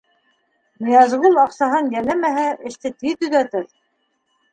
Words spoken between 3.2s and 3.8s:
төҙәтер.